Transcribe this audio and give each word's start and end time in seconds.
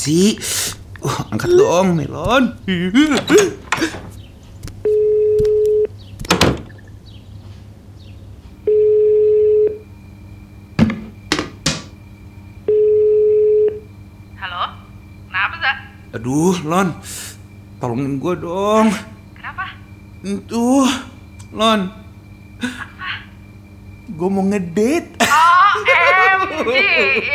sih? 0.00 0.40
Uh, 1.04 1.20
angkat 1.28 1.52
dong, 1.52 1.92
Melon. 1.92 2.56
Halo? 14.40 14.64
Kenapa, 15.28 15.54
Za? 15.60 15.72
Aduh, 16.16 16.56
Lon. 16.64 16.88
Tolongin 17.76 18.16
gue 18.16 18.34
dong. 18.40 18.88
Kenapa? 19.36 19.76
Tuh, 20.48 20.88
Lon. 21.52 21.92
Gue 24.16 24.28
mau 24.32 24.44
ngedate. 24.48 25.20
Oh, 25.28 25.72
MG. 26.40 26.72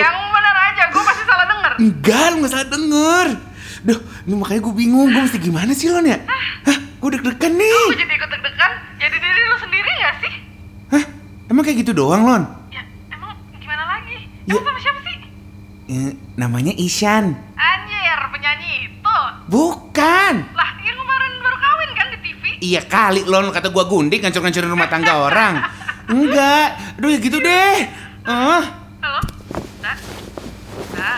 Yang 0.02 0.18
bener 0.34 0.56
aja, 0.58 0.84
gue 0.90 1.04
pasti. 1.06 1.25
Enggak, 1.76 2.26
lu 2.34 2.46
gak 2.48 2.52
salah 2.52 2.68
denger. 2.72 3.28
Duh, 3.86 4.00
ini 4.26 4.34
makanya 4.40 4.62
gue 4.64 4.74
bingung. 4.76 5.08
Gue 5.12 5.22
mesti 5.28 5.40
gimana 5.40 5.72
sih, 5.76 5.92
Lon 5.92 6.08
ya? 6.08 6.18
Hah? 6.66 6.78
Gue 7.04 7.10
deg-degan 7.14 7.54
nih. 7.54 7.86
Gue 7.92 8.00
jadi 8.00 8.14
ikut 8.16 8.30
deg-degan. 8.32 8.72
Jadi 8.98 9.16
diri 9.20 9.42
lu 9.46 9.58
sendiri 9.60 9.92
gak 10.02 10.16
sih? 10.24 10.34
Hah? 10.96 11.04
Emang 11.52 11.64
kayak 11.68 11.78
gitu 11.86 11.92
doang, 11.92 12.24
Lon? 12.24 12.44
Ya, 12.72 12.82
emang 13.12 13.36
gimana 13.60 13.84
lagi? 13.86 14.18
Ya. 14.48 14.56
Emang 14.58 14.66
sama 14.66 14.80
siapa 14.80 15.00
sih? 15.04 15.18
Eh, 15.86 16.12
namanya 16.40 16.74
Ishan. 16.74 17.36
Anjir, 17.54 18.20
penyanyi 18.34 18.90
itu. 18.90 19.18
Bukan. 19.52 20.34
Lah, 20.56 20.70
yang 20.82 20.98
kemarin 20.98 21.32
baru 21.44 21.58
kawin 21.62 21.90
kan 21.94 22.08
di 22.10 22.18
TV? 22.24 22.42
Iya 22.64 22.82
kali, 22.88 23.22
Lon. 23.28 23.52
Kata 23.54 23.70
gue 23.70 23.84
gundik 23.86 24.24
ngancur-ngancurin 24.24 24.72
rumah 24.72 24.90
tangga 24.90 25.14
orang. 25.20 25.62
Enggak. 26.14 26.98
Aduh, 26.98 27.10
ya 27.12 27.20
gitu 27.22 27.38
deh. 27.38 27.76
Ah. 28.26 28.64
Halo? 29.04 29.22
Za? 29.84 29.94
Za? 30.96 31.14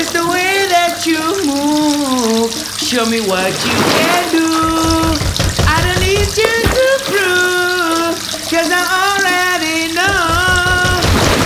Just 0.00 0.16
the 0.16 0.24
way 0.24 0.64
that 0.72 1.04
you 1.04 1.20
move, 1.44 2.48
show 2.80 3.04
me 3.04 3.20
what 3.20 3.52
you 3.52 3.76
can 3.92 4.24
do. 4.32 4.48
I 5.68 5.76
don't 5.84 6.00
need 6.00 6.24
you 6.24 6.54
to 6.64 6.86
prove, 7.04 8.16
cause 8.48 8.72
I 8.72 8.80
already 8.80 9.92
know. 9.92 10.24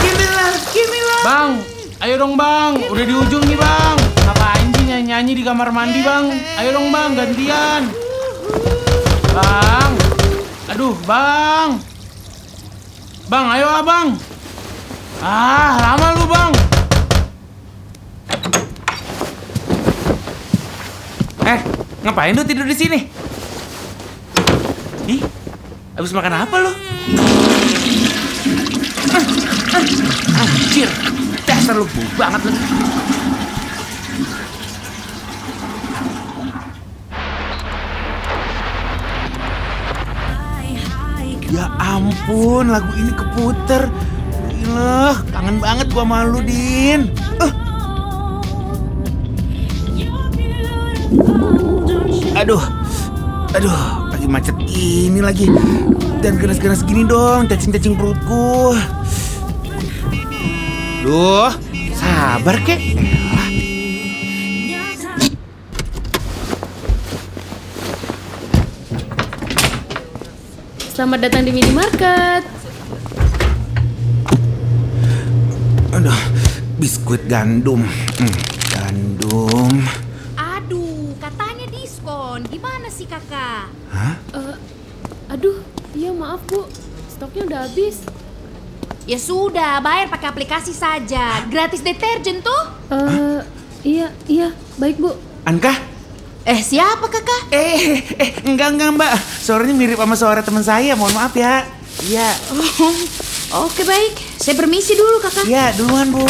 Give 0.07 0.15
me 0.15 0.27
love, 0.31 0.63
give 0.71 0.87
me 0.87 1.03
love. 1.03 1.27
Bang, 1.27 1.51
ayo 1.99 2.15
dong 2.15 2.39
bang, 2.39 2.79
udah 2.95 3.03
di 3.03 3.15
ujung 3.27 3.43
nih 3.43 3.59
bang. 3.59 3.99
Ngapain 4.23 4.71
sih 4.71 4.85
nyanyi-nyanyi 4.87 5.33
di 5.35 5.43
kamar 5.43 5.75
mandi 5.75 5.99
bang? 6.07 6.31
Ayo 6.55 6.79
dong 6.79 6.95
bang, 6.95 7.11
gantian. 7.11 7.91
Bang, 9.35 9.91
aduh 10.71 10.95
bang. 11.03 11.83
Bang, 13.27 13.47
ayo 13.51 13.67
ah 13.67 13.83
bang. 13.83 14.09
Ah, 15.19 15.75
lama 15.83 16.07
lu 16.23 16.27
bang. 16.31 16.55
Eh, 21.45 21.61
ngapain 22.05 22.37
lu 22.37 22.45
tidur 22.45 22.69
di 22.69 22.77
sini? 22.77 23.01
Ih, 25.09 25.25
habis 25.97 26.13
makan 26.13 26.37
apa 26.37 26.57
lu? 26.61 26.73
Anjir, 30.37 30.89
dasar 31.49 31.81
lu 31.81 31.89
banget 32.21 32.45
lu. 32.45 32.53
Ya 41.55 41.71
ampun, 41.79 42.67
lagu 42.69 42.91
ini 42.99 43.15
keputer. 43.15 43.89
Gila, 44.53 45.17
kangen 45.31 45.57
banget 45.63 45.87
gua 45.95 46.03
sama 46.03 46.27
lu, 46.27 46.43
Din. 46.43 47.24
Aduh, 53.55 54.11
lagi 54.11 54.27
macet 54.27 54.57
ini 54.67 55.23
lagi. 55.23 55.47
Dan 56.19 56.41
ganas-ganas 56.41 56.83
gini 56.83 57.07
dong, 57.07 57.47
cacing-cacing 57.47 57.95
perutku. 57.95 58.75
Duh, 61.05 61.53
sabar 61.95 62.57
kek. 62.65 62.81
Elah. 62.81 63.49
Selamat 70.95 71.27
datang 71.29 71.43
di 71.45 71.53
minimarket. 71.53 72.43
Aduh, 75.95 76.21
biskuit 76.81 77.23
gandum. 77.29 77.83
Hmm, 78.19 78.35
gandum. 78.73 79.71
Aduh, 80.39 81.13
katanya 81.21 81.67
diskon. 81.69 82.47
Gimana 82.49 82.87
sih 82.89 83.05
kakak? 83.11 83.69
Hah? 83.91 84.15
Eh, 84.39 84.57
aduh, 85.35 85.59
iya 85.99 86.15
maaf 86.35 86.51
bu, 86.51 86.67
stoknya 87.07 87.43
udah 87.47 87.61
habis. 87.71 88.03
Ya 89.07 89.23
sudah, 89.23 89.79
bayar 89.79 90.11
pakai 90.11 90.35
aplikasi 90.35 90.75
saja. 90.75 91.47
Gratis 91.47 91.79
deterjen 91.79 92.43
tuh. 92.43 92.63
Eh, 92.91 93.39
iya, 93.87 94.11
iya, 94.27 94.49
baik 94.75 94.99
bu. 94.99 95.15
Anka? 95.47 95.71
Eh, 96.43 96.59
siapa 96.59 97.07
kakak? 97.07 97.55
Eh, 97.55 98.03
eh, 98.19 98.31
enggak, 98.51 98.75
enggak 98.75 98.91
mbak. 98.99 99.15
Suaranya 99.47 99.79
mirip 99.79 99.95
sama 99.95 100.19
suara 100.19 100.43
teman 100.43 100.67
saya, 100.67 100.99
mohon 100.99 101.15
maaf 101.15 101.39
ya. 101.39 101.63
Iya, 102.03 102.27
Oh, 103.55 103.71
oke 103.71 103.87
baik. 103.87 104.19
Saya 104.43 104.59
permisi 104.59 104.99
dulu 104.99 105.23
kakak. 105.23 105.47
iya 105.47 105.71
duluan 105.79 106.11
bu. 106.11 106.27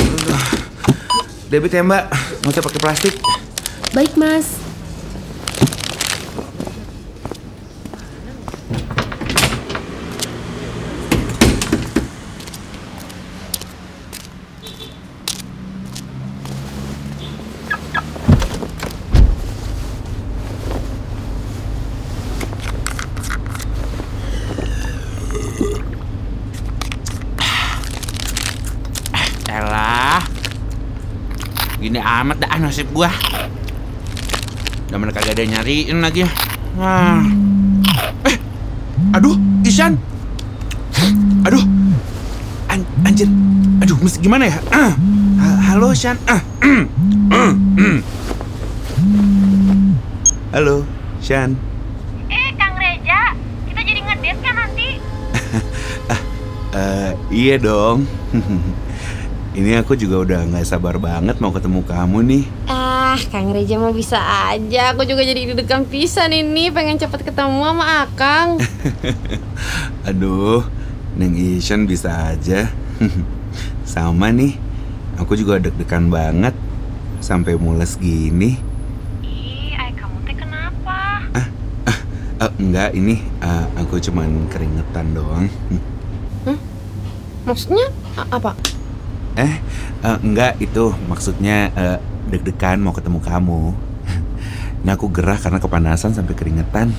Aduh. 0.00 0.44
Debit 1.52 1.76
ya 1.76 1.84
mbak, 1.84 2.08
mau 2.40 2.48
coba 2.48 2.64
pakai 2.72 2.80
plastik. 2.80 3.14
Baik 3.92 4.16
mas. 4.16 4.70
Elah. 29.50 30.22
Gini 31.80 31.96
amat 31.98 32.36
dah 32.38 32.50
nasib 32.70 32.86
gua. 32.94 33.10
Udah 34.86 34.98
mana 35.02 35.10
kagak 35.10 35.34
ada 35.34 35.42
yang 35.42 35.58
nyariin 35.58 35.98
lagi. 35.98 36.22
Ah. 36.78 37.18
Eh, 38.30 38.38
aduh, 39.10 39.34
Isan. 39.66 39.98
Aduh, 41.42 41.66
An 42.70 42.86
anjir. 43.02 43.26
Aduh, 43.82 43.98
mesti 43.98 44.22
gimana 44.22 44.46
ya? 44.46 44.62
Ha- 44.70 44.94
Halo, 45.66 45.90
Isan. 45.90 46.14
Ah. 46.30 46.38
Mm. 46.62 46.86
Mm. 47.34 47.52
Mm. 47.74 47.98
Halo, 50.54 50.86
Shan. 51.18 51.58
Eh, 52.30 52.54
Kang 52.54 52.78
Reja, 52.78 53.34
kita 53.66 53.80
jadi 53.82 53.98
ngedate 53.98 54.38
kan 54.46 54.54
nanti? 54.54 54.88
Eh, 56.70 57.10
iya 57.34 57.58
dong. 57.58 58.06
Ini 59.50 59.82
aku 59.82 59.98
juga 59.98 60.22
udah 60.22 60.46
nggak 60.46 60.62
sabar 60.62 60.94
banget 60.94 61.42
mau 61.42 61.50
ketemu 61.50 61.82
kamu 61.82 62.18
nih. 62.22 62.44
Ah, 62.70 63.18
Kang 63.34 63.50
Reja 63.50 63.82
mah 63.82 63.90
bisa 63.90 64.14
aja. 64.46 64.94
Aku 64.94 65.02
juga 65.02 65.26
jadi 65.26 65.50
deg-degan 65.50 65.82
pisan 65.90 66.30
ini, 66.30 66.70
pengen 66.70 66.94
cepet 66.94 67.26
ketemu 67.26 67.58
sama 67.58 68.06
Akang. 68.06 68.62
Aduh, 70.08 70.62
Neng 71.18 71.34
Ishan 71.34 71.90
bisa 71.90 72.30
aja. 72.30 72.70
Sama 73.82 74.30
nih, 74.30 74.54
aku 75.18 75.34
juga 75.34 75.58
deg-degan 75.58 76.06
banget. 76.06 76.54
Sampai 77.18 77.58
mules 77.58 77.98
gini. 77.98 78.54
Ih, 79.26 79.74
ay 79.74 79.90
kamu 79.98 80.16
teh 80.30 80.36
kenapa? 80.38 81.26
Eh, 81.34 81.46
enggak, 82.62 82.94
ini 82.94 83.18
eh, 83.42 83.66
aku 83.74 83.98
cuman 83.98 84.46
keringetan 84.46 85.10
doang. 85.10 85.50
Maksudnya 87.50 87.90
a- 88.14 88.30
apa? 88.30 88.54
Eh, 89.38 89.54
eh, 90.02 90.18
enggak 90.26 90.58
itu 90.58 90.90
maksudnya 91.06 91.70
eh, 91.76 91.98
deg-degan 92.30 92.82
mau 92.82 92.90
ketemu 92.90 93.18
kamu. 93.22 93.62
Ini 94.82 94.90
aku 94.96 95.06
gerah 95.12 95.38
karena 95.38 95.62
kepanasan 95.62 96.16
sampai 96.16 96.34
keringetan. 96.34 96.90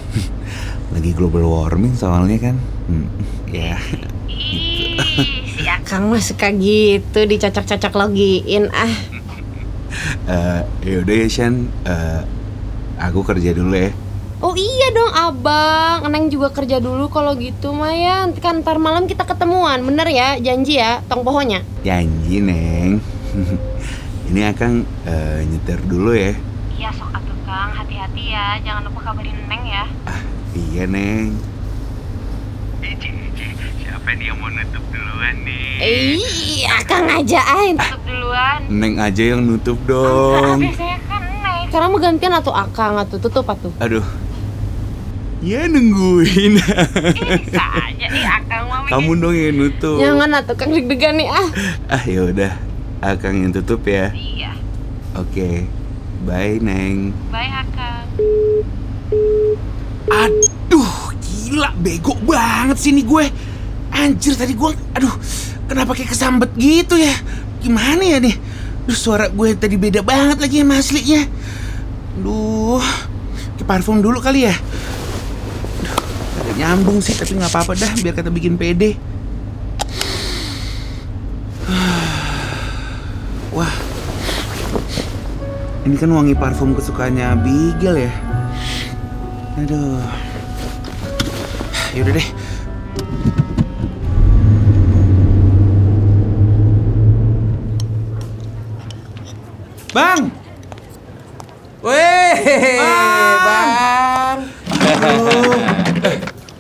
Lagi 0.96 1.12
global 1.12 1.48
warming 1.48 1.96
soalnya 1.96 2.38
kan. 2.40 2.56
Hmm, 2.88 3.08
ya. 3.52 3.76
Ih, 4.32 4.96
si 5.60 5.64
Kang 5.84 6.08
mah 6.08 6.24
suka 6.24 6.56
gitu, 6.56 7.20
dicocok-cocok 7.28 7.94
logiin 8.00 8.72
ah. 8.72 8.96
Eh, 10.24 10.62
yaudah 10.88 11.16
ya 11.20 11.28
Shan, 11.28 11.68
Eh, 11.84 12.22
aku 12.96 13.28
kerja 13.28 13.52
dulu 13.52 13.76
ya. 13.76 13.92
Oh 14.42 14.56
iya 14.56 14.71
dong 14.92 15.12
abang, 15.12 16.00
Neng 16.08 16.28
juga 16.28 16.50
kerja 16.50 16.78
dulu 16.78 17.08
kalau 17.08 17.34
gitu 17.34 17.72
Maya 17.72 18.28
Kan 18.38 18.62
ntar 18.62 18.78
malam 18.78 19.06
kita 19.06 19.24
ketemuan, 19.24 19.82
bener 19.82 20.08
ya? 20.08 20.36
Janji 20.38 20.78
ya, 20.78 21.00
tong 21.06 21.22
pohonnya 21.22 21.64
Janji, 21.82 22.40
Neng. 22.40 23.00
Ini 24.32 24.48
Akang 24.48 24.88
eh, 25.04 25.44
nyetir 25.44 25.80
dulu 25.84 26.12
ya. 26.12 26.32
Iya 26.72 26.90
sok 26.92 27.12
atuh 27.12 27.36
Kang, 27.44 27.72
hati-hati 27.74 28.32
ya. 28.32 28.56
Jangan 28.62 28.88
lupa 28.88 29.12
kabarin 29.12 29.36
Neng 29.46 29.64
ya. 29.66 29.84
Ah, 30.04 30.22
iya, 30.52 30.84
Neng. 30.86 31.36
Siapa 33.82 34.10
nih 34.16 34.32
yang 34.32 34.38
mau 34.40 34.48
nutup 34.48 34.84
duluan 34.88 35.36
nih? 35.44 35.68
Iya, 36.16 36.76
Kang 36.86 37.12
ajain 37.12 37.76
Tutup 37.76 38.02
duluan. 38.08 38.60
Neng 38.68 38.94
aja 38.98 39.24
yang 39.36 39.42
nutup 39.44 39.78
dong. 39.84 40.64
biasanya 40.64 40.98
kan 41.06 41.22
Neng. 41.28 41.68
Sekarang 41.68 41.90
mau 41.92 42.00
gantian 42.00 42.34
atau 42.34 42.54
Akang 42.56 42.96
atau 42.96 43.18
tutup 43.18 43.46
atuh 43.46 43.72
Aduh. 43.80 44.06
Ya 45.42 45.66
nungguin. 45.66 46.62
Ini 46.62 48.22
Akang 48.30 48.70
mami. 48.70 48.88
Kamu 48.94 49.12
dong 49.18 49.34
yang 49.34 49.58
nutup. 49.58 49.98
Jangan 49.98 50.38
atuh 50.38 50.54
Kang 50.54 50.70
deg-degan 50.70 51.18
nih 51.18 51.34
ah 51.34 51.50
Ah 51.90 52.04
ya 52.06 52.30
udah, 52.30 52.54
Akang 53.02 53.42
yang 53.42 53.50
tutup 53.50 53.82
ya. 53.90 54.14
Iya. 54.14 54.54
Oke. 55.18 55.66
Bye, 56.22 56.62
Neng. 56.62 57.18
Bye 57.34 57.50
Akang. 57.50 58.06
Aduh, 60.14 60.94
gila 61.26 61.74
bego 61.82 62.14
banget 62.22 62.78
sih 62.78 62.94
nih 62.94 63.06
gue. 63.10 63.26
Anjir 63.92 64.38
tadi 64.38 64.54
gue, 64.54 64.72
aduh, 64.94 65.14
kenapa 65.66 65.98
kayak 65.98 66.14
kesambet 66.14 66.54
gitu 66.54 67.02
ya? 67.02 67.18
Gimana 67.66 68.06
ya 68.06 68.22
nih? 68.22 68.38
Duh, 68.86 68.94
suara 68.94 69.26
gue 69.26 69.58
tadi 69.58 69.74
beda 69.76 70.06
banget 70.06 70.38
lagi 70.38 70.62
sama 70.62 70.78
aslinya. 70.78 71.26
Duh, 72.22 72.86
ke 73.58 73.66
parfum 73.66 74.06
dulu 74.06 74.22
kali 74.22 74.46
ya. 74.46 74.56
Agak 76.52 76.68
nyambung 76.68 77.00
sih, 77.00 77.16
tapi 77.16 77.40
nggak 77.40 77.48
apa-apa 77.48 77.80
dah, 77.80 77.88
biar 78.04 78.12
kata 78.12 78.28
bikin 78.28 78.60
pede. 78.60 79.00
Wah, 83.56 83.72
ini 85.88 85.96
kan 85.96 86.12
wangi 86.12 86.36
parfum 86.36 86.76
kesukaannya 86.76 87.40
Bigel 87.40 88.04
ya. 88.04 88.12
Aduh. 89.64 90.04
Yaudah 91.96 92.20
deh. 92.20 92.28
Bang! 99.96 100.28
Weh, 101.80 102.36
Bang. 103.40 104.52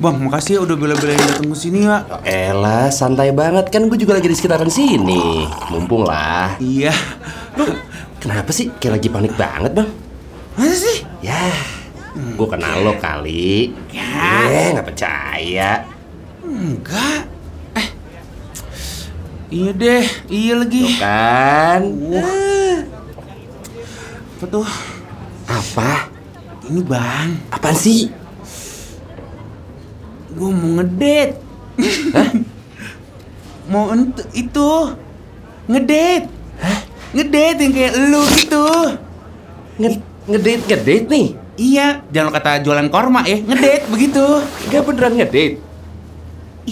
Bang, 0.01 0.18
makasih 0.18 0.57
ya 0.57 0.62
udah 0.65 0.74
bela-belain 0.81 1.21
datang 1.21 1.53
ke 1.53 1.57
sini 1.62 1.86
ya. 1.86 2.01
Elah, 2.25 2.89
santai 2.89 3.30
banget 3.30 3.69
kan 3.69 3.86
gue 3.86 4.01
juga 4.01 4.18
lagi 4.18 4.25
di 4.25 4.33
sekitaran 4.33 4.65
sini. 4.65 5.45
Mumpung 5.69 6.09
lah. 6.09 6.57
Iya. 6.57 6.89
Kenapa 8.18 8.50
sih 8.50 8.74
kayak 8.81 8.98
lagi 8.98 9.07
panik 9.13 9.38
banget, 9.38 9.77
Bang? 9.77 9.94
Masa 10.57 10.74
sih? 10.74 11.06
Ya, 11.21 11.53
gue 12.18 12.48
kenal 12.50 12.81
lo 12.81 12.98
kali. 12.98 13.77
Ya. 13.94 14.50
Eh, 14.50 14.68
nggak 14.74 14.89
percaya. 14.89 15.86
Enggak. 16.42 17.21
Eh. 17.77 17.88
Iya 19.54 19.71
deh, 19.77 20.06
iya 20.33 20.54
lagi. 20.57 20.81
Tuh 20.81 20.97
kan? 20.97 21.81
Apa 24.33 24.45
tuh? 24.50 24.69
Apa? 25.45 26.09
Ini 26.74 26.81
bang, 26.89 27.30
Apaan 27.54 27.77
sih? 27.77 28.20
Gue 30.41 30.49
mau 30.49 30.69
ngedate. 30.81 31.38
mau 33.71 33.93
ent 33.93 34.17
itu 34.33 34.69
ngedate. 35.69 36.25
Ngedate 37.13 37.61
yang 37.61 37.73
kayak 37.77 37.93
lu 38.09 38.21
gitu. 38.33 38.65
Nge 39.77 39.89
ngedate 40.25 40.61
ngedate 40.65 41.05
nih? 41.05 41.27
Iya, 41.61 42.01
jangan 42.09 42.33
lo 42.33 42.33
kata 42.33 42.51
jualan 42.65 42.89
korma 42.89 43.21
ya, 43.21 43.38
ngedate 43.38 43.85
begitu. 43.93 44.25
Gak 44.73 44.81
beneran 44.81 45.13
ngedate? 45.13 45.61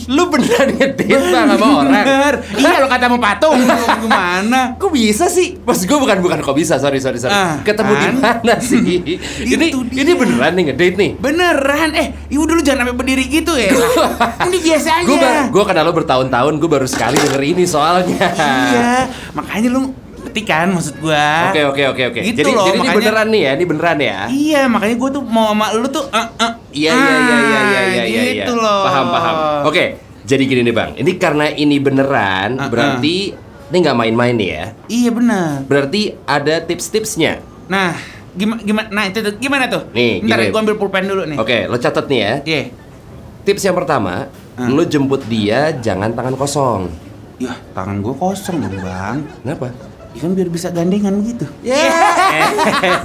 Lu 0.06 0.30
beneran 0.30 0.78
ngedate 0.78 1.06
bang 1.34 1.50
sama 1.50 1.68
orang? 1.82 2.06
Iya 2.56 2.78
lo 2.78 2.88
kata 2.88 3.06
mau 3.10 3.18
patung, 3.18 3.58
gimana? 4.00 4.62
Kok 4.82 4.92
bisa 4.94 5.26
sih? 5.26 5.58
Maksud 5.58 5.90
gue 5.90 5.98
bukan 5.98 6.18
bukan 6.22 6.40
kok 6.46 6.54
bisa, 6.54 6.78
sorry 6.78 7.02
sorry 7.02 7.18
sorry. 7.18 7.34
Ah, 7.34 7.58
Ketemu 7.66 7.92
di 7.98 8.06
kan? 8.06 8.16
mana 8.22 8.56
sih? 8.62 8.80
ini 9.54 9.66
dia. 9.74 10.02
ini 10.06 10.12
beneran 10.14 10.52
nih 10.54 10.64
ngedate 10.70 10.96
nih. 10.96 11.12
Beneran, 11.18 11.90
eh, 11.98 12.08
ibu 12.30 12.44
dulu 12.46 12.62
jangan 12.62 12.86
sampai 12.86 12.96
berdiri 12.96 13.26
gitu 13.28 13.54
ya. 13.58 13.74
Ini 14.50 14.58
biasa 14.62 14.90
aja. 15.02 15.08
Gue 15.10 15.18
gue 15.50 15.64
kenal 15.66 15.84
lo 15.90 15.94
bertahun-tahun, 15.94 16.54
gue 16.58 16.70
baru 16.70 16.88
sekali 16.88 17.18
denger 17.18 17.42
ini 17.44 17.64
soalnya. 17.66 18.30
Iya, 18.40 18.94
makanya 19.34 19.70
lu 19.74 19.94
ngerti 20.40 20.48
kan 20.48 20.68
maksud 20.72 20.96
gua. 21.00 21.52
Oke 21.52 21.62
oke 21.66 21.84
oke 21.92 22.04
oke. 22.10 22.20
Gitu 22.24 22.40
jadi 22.40 22.52
loh, 22.52 22.66
jadi 22.66 22.72
ini 22.72 22.80
makanya- 22.80 22.98
beneran 22.98 23.28
nih 23.28 23.42
ya, 23.42 23.52
ini 23.52 23.66
beneran 23.66 23.98
ya. 24.00 24.18
Iya, 24.30 24.62
makanya 24.66 24.96
gua 24.96 25.10
tuh 25.12 25.24
mau 25.26 25.46
sama 25.50 25.66
lu 25.74 25.88
tuh 25.90 26.06
eh 26.10 26.28
eh. 26.40 26.52
Iya 26.72 26.92
iya 26.92 27.14
iya 27.20 27.38
iya 27.40 27.60
iya 27.60 27.82
iya 27.84 28.04
iya. 28.06 28.22
Gitu 28.40 28.54
loh. 28.54 28.82
Paham 28.86 29.06
paham. 29.10 29.36
Oke, 29.66 29.84
jadi 30.24 30.44
gini 30.46 30.62
nih 30.64 30.74
bang. 30.74 30.90
Ini 30.96 31.12
karena 31.18 31.46
ini 31.50 31.76
beneran, 31.78 32.50
Ah, 32.56 32.62
ah. 32.62 32.70
berarti 32.70 33.16
ini 33.70 33.78
nggak 33.78 33.98
main-main 33.98 34.34
nih 34.34 34.50
ya. 34.50 34.66
Iya 34.88 35.10
benar. 35.12 35.54
Berarti 35.66 36.02
ada 36.24 36.56
tips-tipsnya. 36.60 37.44
Nah, 37.68 37.94
gimana 38.32 38.60
gimana 38.62 38.88
nah 38.90 39.04
itu 39.06 39.20
tuh 39.20 39.34
gimana 39.38 39.68
tuh? 39.68 39.92
Nih, 39.92 40.24
Ntar 40.24 40.40
gini. 40.40 40.50
gua 40.50 40.60
ambil 40.64 40.76
pulpen 40.76 41.06
dulu 41.06 41.24
nih. 41.28 41.38
Oke, 41.38 41.68
lo 41.68 41.76
catat 41.76 42.08
nih 42.08 42.20
ya. 42.20 42.34
Iya. 42.44 42.64
Tips 43.40 43.64
yang 43.64 43.76
pertama, 43.76 44.30
Ah. 44.56 44.68
lo 44.68 44.84
jemput 44.84 45.26
dia 45.26 45.74
jangan 45.76 46.12
tangan 46.12 46.34
kosong. 46.34 46.90
Ya, 47.40 47.56
tangan 47.72 48.04
gua 48.04 48.14
kosong 48.14 48.60
dong, 48.60 48.78
Bang. 48.80 49.24
Kenapa? 49.40 49.72
Ya 50.10 50.26
kan 50.26 50.34
biar 50.34 50.50
bisa 50.50 50.68
gandengan 50.70 51.22
gitu. 51.22 51.46
Ya, 51.62 51.78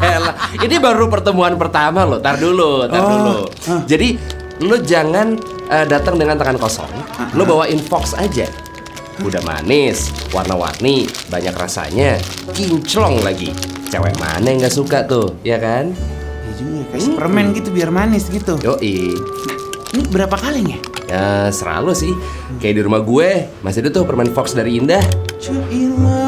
elah. 0.09 0.35
ini 0.65 0.77
baru 0.79 1.07
pertemuan 1.07 1.55
pertama 1.55 2.03
lo. 2.03 2.17
Tar 2.19 2.41
dulu, 2.41 2.89
tar 2.89 3.01
Oh, 3.01 3.09
dulu. 3.11 3.37
ah. 3.69 3.85
Jadi 3.85 4.17
lo 4.61 4.81
jangan 4.81 5.37
eh, 5.69 5.85
datang 5.85 6.17
dengan 6.17 6.41
tangan 6.41 6.57
kosong. 6.57 6.89
Ah, 7.15 7.29
Lo 7.33 7.45
bawain 7.45 7.77
fox 7.79 8.17
aja. 8.17 8.49
Udah 9.21 9.39
manis, 9.47 10.11
warna-warni, 10.35 11.07
banyak 11.29 11.55
rasanya, 11.55 12.19
kinclong 12.51 13.23
lagi. 13.23 13.55
Cewek 13.87 14.19
mana 14.19 14.43
yang 14.43 14.59
nggak 14.59 14.75
suka 14.75 15.07
tuh, 15.07 15.39
ya 15.47 15.55
kan? 15.57 15.95
Ya 15.95 16.53
juga 16.59 16.83
kayak 16.91 17.15
permen 17.15 17.47
gitu 17.55 17.71
biar 17.71 17.95
manis 17.95 18.27
gitu. 18.27 18.59
Yoi. 18.59 19.15
Ini 19.95 20.03
berapa 20.11 20.35
kaleng 20.35 20.67
ya? 20.67 20.79
Ya, 21.07 21.25
serah 21.49 21.79
lo 21.79 21.95
sih. 21.95 22.11
Kayak 22.59 22.75
di 22.75 22.83
rumah 22.83 23.07
gue, 23.07 23.47
masih 23.63 23.87
ada 23.87 23.95
tuh 23.95 24.03
permen 24.03 24.35
fox 24.35 24.51
dari 24.51 24.83
Indah. 24.83 25.05
Cuilah, 25.39 26.24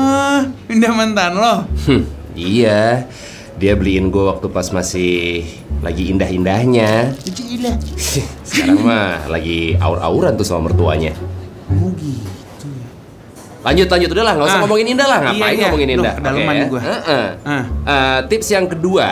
pindah 0.77 0.93
mantan 0.93 1.33
lo. 1.33 1.65
Hmm, 1.89 2.05
iya. 2.37 3.09
Dia 3.57 3.73
beliin 3.73 4.13
gue 4.13 4.21
waktu 4.21 4.53
pas 4.53 4.69
masih 4.69 5.41
lagi 5.81 6.13
indah-indahnya. 6.13 7.17
Cuilah. 7.25 7.77
Sekarang 8.49 8.85
mah 8.85 9.25
lagi 9.25 9.73
aur-auran 9.81 10.37
tuh 10.37 10.45
sama 10.45 10.69
mertuanya. 10.69 11.17
Oh 11.73 11.89
gitu 11.97 12.69
ya. 12.69 12.89
Lanjut 13.65 13.89
lanjut 13.89 14.11
udah 14.13 14.25
lah, 14.29 14.33
nggak 14.37 14.47
usah 14.47 14.59
Ah. 14.61 14.63
ngomongin 14.63 14.87
Indah 14.93 15.09
lah. 15.09 15.19
Iya, 15.19 15.29
Ngapain 15.33 15.49
iya. 15.57 15.65
ngomongin 15.65 15.89
Duh, 15.89 15.97
Indah? 15.97 16.15
kedalaman 16.15 16.45
Oke, 16.45 16.61
nih 16.61 16.67
gua. 16.69 16.81
Heeh. 16.85 17.27
Ah. 17.43 17.65
Eh, 17.65 18.19
tips 18.29 18.49
yang 18.53 18.67
kedua 18.69 19.09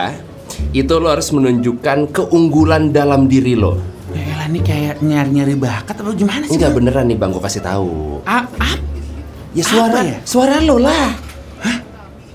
itu 0.69 0.93
lo 0.93 1.07
harus 1.09 1.29
menunjukkan 1.33 1.97
keunggulan 2.13 2.93
dalam 2.93 3.25
diri 3.25 3.57
lo. 3.57 3.81
Ya 4.13 4.45
nih 4.45 4.61
kayak 4.61 5.01
nyari-nyari 5.01 5.57
bakat 5.57 5.97
apa 5.97 6.13
gimana 6.13 6.45
sih? 6.45 6.61
Enggak 6.61 6.77
beneran 6.77 7.09
nih 7.09 7.17
bang, 7.17 7.33
gue 7.33 7.41
kasih 7.41 7.65
tahu. 7.65 8.21
A 8.23 8.45
ap? 8.45 8.79
Ya 9.57 9.63
suara, 9.65 9.89
Apa 9.89 10.05
ya? 10.05 10.17
suara 10.21 10.61
lo 10.61 10.77
lah. 10.77 11.24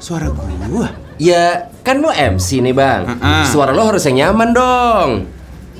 Suara 0.00 0.26
gua. 0.32 0.88
Ya 1.20 1.68
kan 1.84 2.00
lo 2.00 2.08
MC 2.08 2.58
nih 2.58 2.72
bang. 2.72 3.04
Heeh. 3.06 3.44
Suara 3.46 3.70
lo 3.70 3.84
harus 3.84 4.00
yang 4.02 4.32
nyaman 4.32 4.50
dong. 4.50 5.10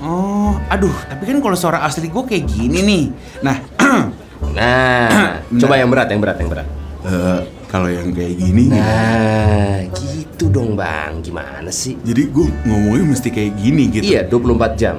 Oh, 0.00 0.56
aduh, 0.68 0.92
tapi 1.08 1.24
kan 1.24 1.40
kalau 1.40 1.56
suara 1.56 1.80
asli 1.80 2.08
gua 2.08 2.24
kayak 2.24 2.44
gini 2.46 2.78
nih. 2.80 3.04
Nah, 3.42 3.56
Nah, 4.50 5.36
coba 5.60 5.76
yang 5.76 5.92
berat, 5.92 6.08
yang 6.08 6.20
berat, 6.20 6.36
yang 6.40 6.48
berat. 6.48 6.66
eh, 7.00 7.40
kalau 7.68 7.86
yang 7.86 8.08
kayak 8.10 8.34
gini, 8.34 8.72
Nah, 8.72 9.84
gitu 9.92 10.48
dong 10.48 10.72
bang. 10.74 11.20
Gimana 11.20 11.68
sih? 11.68 11.96
jadi 12.00 12.28
gua 12.28 12.48
ngomongnya 12.64 13.04
mesti 13.12 13.28
kayak 13.28 13.52
gini 13.56 13.82
gitu. 13.88 14.04
Iya, 14.04 14.24
24 14.26 14.72
jam. 14.76 14.96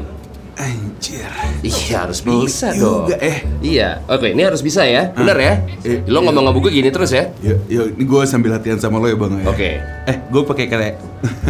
Anjir. 0.62 1.26
Iya 1.62 2.06
harus 2.06 2.22
Pelik 2.22 2.46
bisa 2.46 2.70
juga, 2.70 3.18
dong. 3.18 3.18
eh. 3.18 3.38
Iya, 3.60 4.06
oke 4.06 4.30
ini 4.30 4.42
harus 4.42 4.62
bisa 4.62 4.86
ya, 4.86 5.10
bener 5.10 5.34
ya. 5.36 5.54
Eh, 5.82 6.06
Lo 6.06 6.22
iya. 6.22 6.22
ngomong 6.22 6.46
sama 6.46 6.60
gue 6.60 6.72
gini 6.72 6.90
terus 6.90 7.10
ya. 7.10 7.34
Ya, 7.42 7.58
ya, 7.66 7.82
ini 7.90 8.04
gua 8.06 8.30
sambil 8.30 8.54
latihan 8.54 8.78
sama 8.78 9.02
lo 9.02 9.10
ya 9.10 9.18
bang. 9.18 9.42
ya? 9.42 9.46
Oke. 9.50 9.70
Eh, 10.06 10.18
gua 10.30 10.42
pakai 10.46 10.66
kayak 10.66 11.02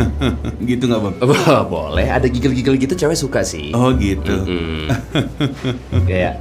gitu 0.70 0.88
nggak 0.88 1.02
bang? 1.04 1.16
Boleh. 1.68 2.08
Ada 2.08 2.26
gigil-gigil 2.26 2.80
gitu 2.80 2.94
cewek 2.96 3.20
suka 3.20 3.44
sih. 3.44 3.76
Oh 3.76 3.92
gitu. 3.92 4.32
Mm-mm. 4.48 4.88
Kayak 6.08 6.40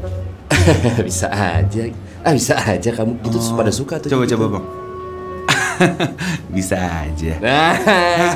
bisa 1.08 1.26
aja. 1.26 1.82
Ah 2.22 2.32
bisa 2.36 2.54
aja 2.54 2.90
kamu 2.92 3.18
itu 3.20 3.38
pada 3.50 3.72
suka 3.72 3.98
tuh. 3.98 4.14
Coba 4.14 4.24
gitu. 4.24 4.38
coba 4.38 4.46
bang. 4.58 4.64
Bisa 6.56 6.76
aja. 6.78 7.32
Nah, 7.40 7.72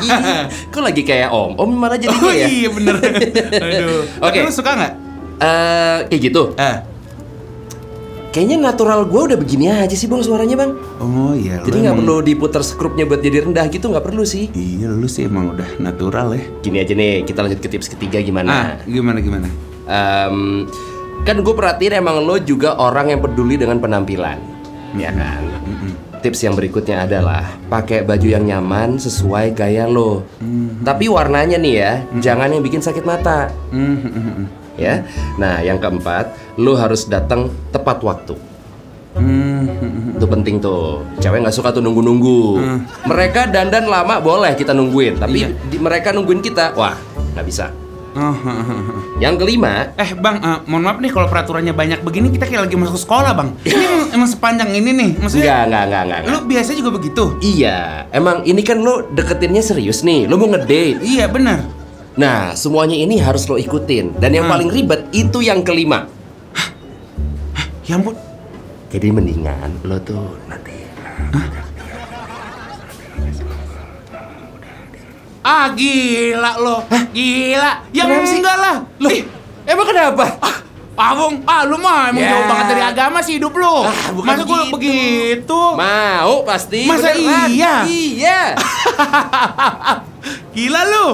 ih, 0.01 0.11
kok 0.69 0.83
lagi 0.83 1.03
kayak 1.03 1.29
om? 1.31 1.55
Om 1.55 1.71
malah 1.73 1.97
jadinya 1.97 2.25
Oh 2.25 2.35
ya? 2.35 2.47
iya 2.47 2.69
bener. 2.69 2.95
Aduh. 3.65 4.03
Oke. 4.21 4.39
Lu 4.43 4.51
suka 4.51 4.71
nggak? 4.73 4.93
Eh, 5.39 5.99
kayak 6.09 6.21
gitu. 6.23 6.43
Eh. 6.57 6.77
Kayaknya 8.35 8.67
natural 8.67 9.07
gue 9.07 9.21
udah 9.31 9.39
begini 9.39 9.71
aja 9.71 9.95
sih 9.95 10.11
bang 10.11 10.19
suaranya 10.19 10.59
bang. 10.59 10.75
Oh 10.99 11.39
iya. 11.39 11.63
Jadi 11.63 11.87
nggak 11.87 11.95
perlu 11.95 12.19
diputar 12.19 12.67
skrupnya 12.67 13.07
buat 13.07 13.23
jadi 13.23 13.47
rendah 13.47 13.71
gitu 13.71 13.87
nggak 13.87 14.03
perlu 14.03 14.27
sih. 14.27 14.51
Iya 14.51 14.91
lu 14.91 15.07
sih 15.07 15.31
emang 15.31 15.55
udah 15.55 15.79
natural 15.79 16.35
ya. 16.35 16.43
Gini 16.59 16.83
aja 16.83 16.99
nih, 16.99 17.23
kita 17.23 17.47
lanjut 17.47 17.63
ke 17.63 17.71
tips 17.71 17.95
ketiga 17.95 18.19
Ah, 18.19 18.27
gimana? 18.27 18.53
gimana 18.91 19.19
gimana? 19.23 19.47
Em, 19.87 20.67
kan 21.23 21.39
gue 21.39 21.55
perhatiin 21.55 21.95
emang 21.95 22.27
lo 22.27 22.35
juga 22.43 22.75
orang 22.75 23.15
yang 23.15 23.21
peduli 23.23 23.55
dengan 23.55 23.79
penampilan, 23.79 24.43
ya 24.95 25.11
kan? 25.11 25.43
Tips 26.19 26.41
yang 26.41 26.57
berikutnya 26.57 27.05
adalah 27.05 27.45
pakai 27.69 28.01
baju 28.01 28.25
yang 28.25 28.43
nyaman 28.43 28.97
sesuai 28.97 29.53
gaya 29.53 29.85
lo. 29.85 30.25
Tapi 30.81 31.05
warnanya 31.07 31.61
nih 31.61 31.75
ya, 31.75 31.93
jangan 32.17 32.49
yang 32.49 32.65
bikin 32.65 32.81
sakit 32.81 33.05
mata. 33.05 33.53
Ya. 34.75 35.05
Nah, 35.37 35.61
yang 35.61 35.77
keempat, 35.77 36.33
lo 36.57 36.75
harus 36.75 37.05
datang 37.05 37.47
tepat 37.71 38.01
waktu. 38.01 38.35
Itu 40.15 40.27
penting 40.27 40.59
tuh. 40.59 41.05
Cewek 41.21 41.45
nggak 41.45 41.55
suka 41.55 41.71
tuh 41.71 41.79
nunggu-nunggu. 41.79 42.59
Mereka 43.05 43.53
dandan 43.53 43.87
lama 43.87 44.19
boleh 44.19 44.57
kita 44.57 44.73
nungguin, 44.73 45.21
tapi 45.21 45.45
Iya. 45.45 45.49
di- 45.69 45.79
mereka 45.79 46.11
nungguin 46.11 46.41
kita, 46.41 46.73
wah 46.73 46.97
nggak 47.37 47.47
bisa. 47.47 47.69
Oh, 48.15 48.37
Yang 49.25 49.35
kelima, 49.43 49.91
Eh 49.95 50.15
bang, 50.15 50.39
eh, 50.39 50.59
mohon 50.65 50.87
maaf 50.87 51.03
nih 51.03 51.11
kalau 51.11 51.27
peraturannya 51.27 51.75
banyak 51.75 52.01
begini 52.01 52.31
kita 52.31 52.47
kayak 52.47 52.71
lagi 52.71 52.79
masuk 52.79 52.95
sekolah 52.97 53.35
bang. 53.35 53.49
Ini 53.61 53.75
emang, 53.91 54.07
emang 54.15 54.29
sepanjang 54.31 54.71
ini 54.71 54.91
nih, 54.95 55.11
maksudnya. 55.19 55.67
enggak, 55.67 55.67
enggak, 55.67 55.83
enggak, 55.83 56.03
enggak. 56.07 56.21
Lu 56.31 56.39
biasa 56.47 56.71
juga 56.73 56.91
begitu? 56.95 57.25
Iya, 57.41 57.79
emang 58.11 58.47
ini 58.47 58.63
kan 58.63 58.79
lo 58.79 59.11
deketinnya 59.11 59.61
serius 59.61 60.03
nih, 60.03 60.31
lo 60.31 60.39
mau 60.39 60.47
ngedate. 60.47 61.03
Iya 61.03 61.27
benar. 61.27 61.67
Nah, 62.15 62.55
semuanya 62.55 62.95
ini 62.95 63.19
harus 63.19 63.51
lo 63.51 63.59
ikutin. 63.59 64.15
Dan 64.23 64.31
yang 64.31 64.47
Hmm. 64.47 64.55
paling 64.55 64.71
ribet 64.71 65.11
itu 65.11 65.43
yang 65.43 65.67
kelima. 65.67 66.07
Ya 67.85 67.99
ampun. 67.99 68.15
Jadi 68.89 69.11
mendingan 69.11 69.83
lo 69.83 69.99
tuh 69.99 70.39
nanti. 70.47 70.73
Ah 75.45 75.69
gila 75.71 76.57
lo, 76.57 76.77
gila. 77.13 77.85
Ya 77.93 78.03
Kenapa 78.03 78.25
sih? 78.25 78.41
enggak 78.41 78.57
lah. 78.57 78.77
Loh, 78.97 79.13
Ih, 79.13 79.23
emang 79.65 79.85
kenapa? 79.85 80.25
Ah, 80.95 81.11
Bung, 81.13 81.43
ah 81.45 81.67
lu 81.67 81.77
mah 81.77 82.09
emang 82.09 82.23
Ya. 82.23 82.31
jauh 82.33 82.47
banget 82.47 82.67
dari 82.71 82.83
agama 82.83 83.19
sih 83.21 83.37
hidup 83.37 83.53
lu. 83.53 83.83
Ah, 83.83 84.09
bukan 84.11 84.31
Masa 84.31 84.43
gua 84.43 84.59
gitu. 84.63 84.73
begitu? 84.73 85.61
Mau 85.75 86.35
pasti. 86.43 86.87
Masa 86.87 87.13
beneran. 87.13 87.49
iya? 87.51 87.75
Iya. 87.85 88.41
Gila 90.55 90.81
lu. 90.87 91.07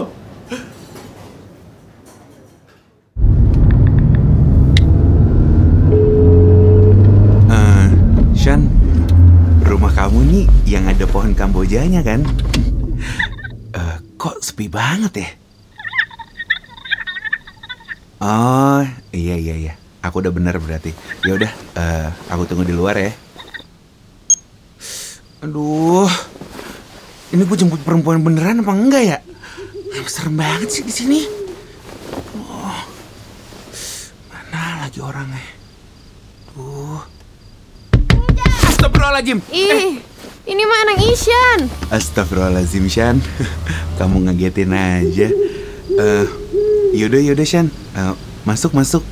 Eh, 7.50 7.86
Shan, 8.32 8.66
rumah 9.62 9.90
kamu 9.90 10.18
nih 10.26 10.44
yang 10.66 10.84
ada 10.86 11.04
pohon 11.04 11.32
kambojanya 11.32 12.00
kan? 12.02 12.20
Eh, 13.72 13.96
kok 14.20 14.36
sepi 14.44 14.68
banget 14.68 15.12
ya? 15.16 15.28
Oh, 18.20 18.84
iya 19.16 19.40
iya 19.40 19.56
iya. 19.56 19.72
Aku 20.04 20.20
udah 20.20 20.28
bener 20.28 20.60
berarti. 20.60 20.92
Ya 21.24 21.40
udah, 21.40 21.48
eh, 21.48 22.08
aku 22.28 22.44
tunggu 22.44 22.68
di 22.68 22.76
luar 22.76 23.00
ya. 23.00 23.16
Aduh, 25.40 26.04
ini 27.32 27.48
gue 27.48 27.56
jemput 27.56 27.80
perempuan 27.80 28.20
beneran 28.20 28.60
apa 28.60 28.76
enggak 28.76 29.04
ya? 29.08 29.18
Serem 30.04 30.36
banget 30.36 30.68
sih 30.68 30.84
di 30.84 30.92
sini. 30.92 31.20
Oh, 32.36 32.82
mana 34.28 34.84
lagi 34.84 35.00
orangnya? 35.00 35.40
Tuh. 36.52 37.00
Astagfirullahaladzim. 38.68 39.40
Ih, 39.48 40.02
ini 40.50 40.62
mah 40.66 40.78
anak 40.82 40.98
Isyan. 41.06 41.60
Astagfirullahaladzim, 41.94 42.90
Shan. 42.90 43.22
Kamu 43.98 44.26
ngagetin 44.26 44.74
aja. 44.74 45.30
Eh, 45.94 46.26
yaudah, 46.98 47.22
yaudah, 47.22 47.46
Shan. 47.46 47.70
Eh, 47.94 48.14
masuk, 48.42 48.74
masuk. 48.74 49.06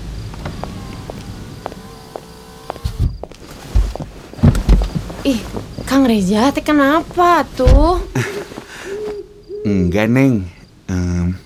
Ih, 5.23 5.38
Kang 5.87 6.02
Reza, 6.11 6.50
teh 6.50 6.64
kenapa 6.66 7.47
tuh? 7.54 8.02
Enggak, 9.68 10.11
Neng. 10.11 10.42
Em, 10.90 11.38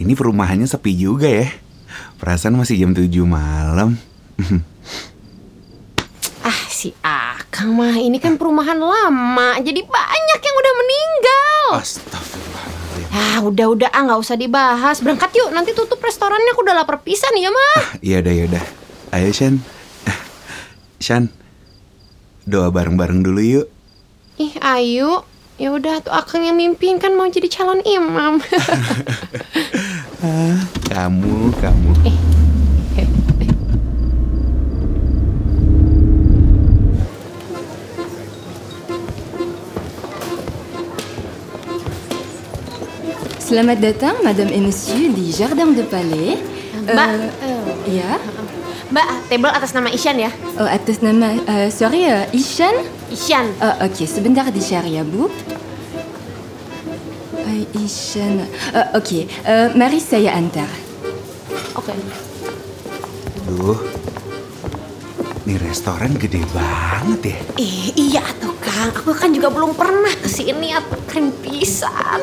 ini 0.00 0.12
perumahannya 0.18 0.66
sepi 0.66 0.90
juga 0.90 1.30
ya. 1.30 1.46
Perasaan 2.18 2.58
masih 2.58 2.82
jam 2.82 2.90
7 2.90 3.06
malam. 3.22 3.94
Ah, 6.44 6.60
si 6.68 6.92
Akang 7.54 7.78
mah 7.78 7.94
ini 7.94 8.18
kan 8.18 8.34
perumahan 8.34 8.74
lama, 8.74 9.54
jadi 9.62 9.78
banyak 9.78 10.40
yang 10.42 10.56
udah 10.58 10.72
meninggal. 10.74 11.64
Astagfirullahaladzim. 11.78 13.06
Ah, 13.14 13.38
udah-udah 13.46 13.94
ah 13.94 14.02
nggak 14.10 14.18
usah 14.26 14.34
dibahas. 14.34 14.98
Berangkat 14.98 15.30
yuk, 15.38 15.54
nanti 15.54 15.70
tutup 15.70 16.02
restorannya. 16.02 16.50
Aku 16.50 16.66
udah 16.66 16.74
lapar 16.74 16.98
pisan 17.06 17.30
ya 17.38 17.54
mah. 17.54 18.02
Yaudah, 18.02 18.34
yaudah. 18.34 18.64
Ayo, 19.14 19.30
Shan. 19.30 19.62
Shan, 20.98 21.30
doa 22.42 22.74
bareng-bareng 22.74 23.22
dulu 23.22 23.38
yuk. 23.38 23.66
Ih, 24.34 24.58
ayo. 24.58 25.22
Ya 25.54 25.70
udah 25.70 26.02
tuh 26.02 26.10
Akang 26.10 26.42
yang 26.42 26.58
mimpin 26.58 26.98
kan 26.98 27.14
mau 27.14 27.30
jadi 27.30 27.46
calon 27.46 27.78
imam. 27.86 28.42
Kamu, 30.90 31.54
kamu. 31.62 31.90
Selamat 43.54 43.78
datang, 43.78 44.18
Madame 44.26 44.50
et 44.50 44.58
Monsieur 44.58 45.14
di 45.14 45.30
Jardin 45.30 45.70
de 45.78 45.86
Palais. 45.86 46.42
Mbak, 46.74 47.10
Eh, 47.38 48.02
ya, 48.02 48.18
Mbak, 48.90 49.30
table 49.30 49.46
atas 49.54 49.70
nama 49.70 49.94
Isyan 49.94 50.26
ya. 50.26 50.30
oh, 50.58 50.66
atas 50.66 50.98
nama, 50.98 51.38
eh, 51.38 51.70
sorry, 51.70 52.02
eh, 52.02 52.26
Ishan. 52.34 52.74
Isyan. 53.14 53.46
Oh, 53.62 53.86
Oke, 53.86 54.10
sebentar 54.10 54.50
dicari 54.50 54.98
ya, 54.98 55.06
Bu. 55.06 55.30
Eh, 57.46 57.62
Ishan. 57.78 58.42
Eh, 58.74 58.98
Oke, 58.98 59.30
eh, 59.30 59.70
mari 59.78 60.02
saya 60.02 60.34
antar. 60.34 60.66
Oke. 61.78 61.94
Duh. 63.54 63.78
Ini 65.46 65.62
restoran 65.62 66.10
gede 66.18 66.42
banget 66.50 67.20
ya. 67.22 67.38
Eh, 67.62 67.94
iya 67.94 68.26
tuh 68.42 68.58
Kang. 68.58 68.90
Aku 68.90 69.14
kan 69.14 69.30
juga 69.30 69.46
belum 69.46 69.78
pernah 69.78 70.10
ke 70.10 70.26
sini 70.26 70.74
atau 70.74 70.98
keren 71.06 71.30
pisan. 71.38 72.18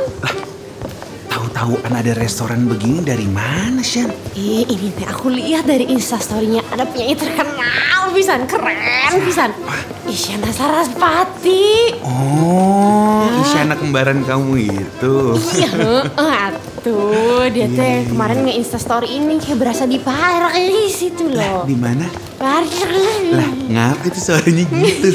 Tahu-tahuan 1.62 1.94
ada 1.94 2.18
restoran 2.18 2.66
begini 2.66 3.06
dari 3.06 3.30
mana, 3.30 3.86
Shan? 3.86 4.10
Eh, 4.34 4.66
ini 4.66 4.90
teh 4.98 5.06
aku 5.06 5.30
lihat 5.30 5.70
dari 5.70 5.86
instastorynya 5.94 6.66
ada 6.74 6.90
penyanyi 6.90 7.14
terkenal 7.14 8.10
pisan, 8.18 8.50
keren 8.50 9.22
pisan. 9.22 9.54
Isyana 10.10 10.50
Sarasvati. 10.50 12.02
Oh, 12.02 13.30
Isyana 13.46 13.78
kembaran 13.78 14.26
kamu 14.26 14.74
itu. 14.74 15.38
Iya, 15.38 15.70
heeh, 16.18 16.46
tuh 16.82 17.46
dia 17.54 17.70
teh 17.70 18.10
kemarin 18.10 18.42
nge 18.42 18.58
instastory 18.58 19.22
ini 19.22 19.38
kayak 19.38 19.62
berasa 19.62 19.86
di 19.86 20.02
Paris 20.02 20.98
itu 20.98 21.30
loh. 21.30 21.70
Di 21.70 21.78
mana? 21.78 22.10
Paris. 22.42 22.74
Lah, 23.38 23.50
ngapa 23.70 24.10
itu 24.10 24.18
suaranya 24.18 24.66
gitu? 24.66 25.14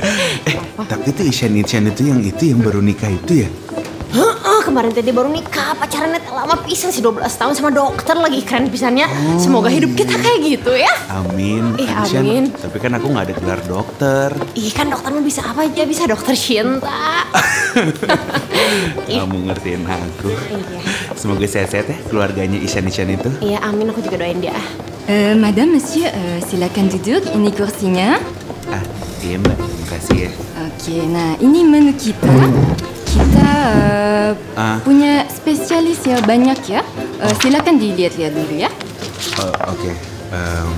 eh, 0.48 0.56
tapi 0.88 1.12
itu 1.12 1.20
Isyan 1.28 1.52
Isyan 1.60 1.92
itu 1.92 2.08
yang 2.08 2.24
itu 2.24 2.48
yang 2.48 2.64
baru 2.64 2.80
nikah 2.80 3.12
itu 3.12 3.44
ya? 3.44 3.48
Heeh, 4.12 4.51
kemarin 4.62 4.94
teh 4.94 5.02
dia 5.02 5.12
baru 5.12 5.28
nikah, 5.28 5.74
pacarannya 5.76 6.22
lama 6.30 6.56
pisan 6.62 6.94
sih 6.94 7.02
12 7.02 7.26
tahun 7.26 7.54
sama 7.58 7.70
dokter 7.74 8.14
lagi 8.14 8.40
keren 8.46 8.70
pisannya. 8.70 9.10
Semoga 9.36 9.68
hidup 9.68 9.92
kita 9.98 10.14
kayak 10.16 10.38
gitu 10.40 10.72
ya. 10.72 10.92
Amin. 11.10 11.74
Eh, 11.76 11.90
amin. 11.90 12.54
Tapi 12.54 12.76
kan 12.78 12.94
aku 12.96 13.10
nggak 13.10 13.24
ada 13.28 13.34
gelar 13.36 13.60
dokter. 13.66 14.28
Ih 14.54 14.70
kan 14.70 14.88
dokter 14.88 15.10
bisa 15.20 15.42
apa 15.42 15.66
aja, 15.66 15.82
bisa 15.84 16.06
dokter 16.06 16.32
cinta. 16.38 17.26
Kamu 19.10 19.50
ngertiin 19.50 19.84
aku. 19.84 20.30
Iya. 20.30 20.80
Semoga 21.18 21.44
sehat-sehat 21.44 21.86
ya 21.90 21.98
keluarganya 22.08 22.58
Isyan 22.58 22.88
Isyan 22.88 23.10
itu. 23.18 23.30
Iya 23.42 23.58
amin 23.66 23.90
aku 23.90 24.00
juga 24.00 24.22
doain 24.22 24.38
dia. 24.40 24.56
Eh, 25.10 25.34
Madame, 25.34 25.82
Monsieur, 25.82 26.06
eh, 26.14 26.38
silakan 26.46 26.86
duduk. 26.86 27.26
Ini 27.34 27.50
kursinya. 27.50 28.22
Ah, 28.70 28.82
iya 29.18 29.34
mbak. 29.34 29.58
Terima 29.58 29.86
kasih 29.98 30.16
ya. 30.26 30.30
Oke, 30.62 30.96
nah 31.10 31.34
ini 31.42 31.66
menu 31.66 31.90
kita. 31.98 32.30
Kita 33.12 33.52
eh, 33.76 34.32
Ah. 34.56 34.80
punya 34.80 35.28
spesialis 35.28 36.00
ya 36.04 36.16
banyak 36.24 36.60
ya. 36.68 36.80
Eh, 37.20 37.34
silakan 37.40 37.76
dilihat-lihat 37.76 38.32
dulu 38.32 38.54
ya. 38.56 38.70
Oke. 39.68 39.92
Em, 40.32 40.70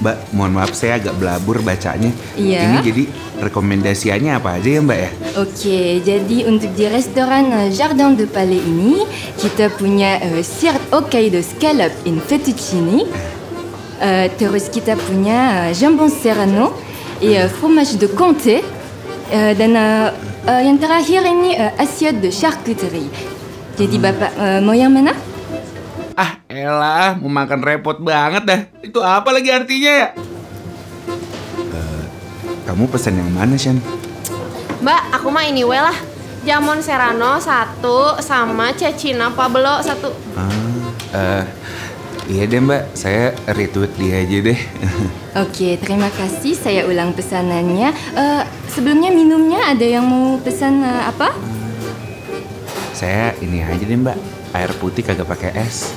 Mbak, 0.00 0.16
mohon 0.32 0.56
maaf 0.56 0.72
saya 0.72 0.96
agak 0.96 1.12
belabur 1.20 1.60
bacanya. 1.60 2.08
Iya. 2.32 2.64
Ini 2.64 2.76
jadi 2.80 3.02
rekomendasiannya 3.44 4.32
apa 4.32 4.56
aja 4.56 4.68
ya 4.78 4.80
Mbak 4.80 4.98
ya? 4.98 5.10
Oke, 5.36 5.80
jadi 6.00 6.36
untuk 6.48 6.72
di 6.72 6.84
restoran 6.88 7.52
eh, 7.52 7.68
Jardin 7.68 8.16
de 8.16 8.24
Palais 8.24 8.64
ini 8.64 9.04
kita 9.36 9.68
punya 9.76 10.16
uh, 10.24 10.40
sirop 10.40 10.80
Hokkaido 10.88 11.44
scallop 11.44 11.92
in 12.08 12.16
fettuccine, 12.16 13.04
eh, 14.00 14.26
terus 14.40 14.72
kita 14.72 14.96
punya 14.96 15.68
eh, 15.68 15.76
jambon 15.76 16.08
serrano, 16.08 16.72
et 17.20 17.36
eh, 17.36 17.48
fromage 17.52 18.00
de 18.00 18.08
comté, 18.08 18.64
eh, 19.30 19.52
dan 19.54 19.72
eh, 19.78 20.08
eh, 20.44 20.60
yang 20.66 20.76
terakhir 20.76 21.22
ini 21.24 21.54
eh, 21.54 21.72
assiette 21.78 22.20
de 22.20 22.30
charcuterie. 22.34 23.08
Jadi 23.78 23.96
bapak 23.96 24.32
eh, 24.36 24.60
mau 24.60 24.74
yang 24.76 24.92
mana? 24.92 25.14
Ah, 26.18 26.36
elah, 26.52 27.16
mau 27.16 27.32
makan 27.32 27.64
repot 27.64 27.96
banget 27.96 28.42
dah. 28.44 28.60
Itu 28.84 29.00
apa 29.00 29.32
lagi 29.32 29.48
artinya 29.48 29.92
ya? 30.04 30.08
Eh, 31.70 32.02
kamu 32.68 32.90
pesan 32.92 33.16
yang 33.16 33.30
mana, 33.32 33.56
Shan? 33.56 33.80
Mbak, 34.84 35.00
aku 35.16 35.32
mah 35.32 35.48
ini 35.48 35.64
we 35.64 35.78
lah. 35.78 35.96
Jamon 36.40 36.80
Serrano 36.80 37.36
satu 37.36 38.16
sama 38.24 38.72
Cecina 38.72 39.28
Pablo 39.32 39.84
satu. 39.84 40.08
Ah, 40.36 40.48
eh, 41.12 41.44
iya 42.30 42.46
deh 42.46 42.62
Mbak, 42.62 42.82
saya 42.94 43.34
retweet 43.50 43.92
dia 43.98 44.22
aja 44.22 44.38
deh. 44.38 44.60
Oke, 45.42 45.74
terima 45.82 46.06
kasih. 46.14 46.54
Saya 46.54 46.86
ulang 46.86 47.10
pesanannya. 47.10 47.90
Eh, 48.14 48.42
sebelumnya 48.70 49.10
minumnya 49.10 49.74
ada 49.74 49.82
yang 49.82 50.06
mau 50.06 50.38
pesan 50.38 50.86
eh, 50.86 51.04
apa? 51.10 51.34
saya 53.00 53.32
ini 53.40 53.64
aja 53.64 53.80
deh 53.80 53.96
Mbak, 53.96 54.18
air 54.52 54.70
putih 54.76 55.00
kagak 55.00 55.26
pakai 55.26 55.50
es. 55.58 55.90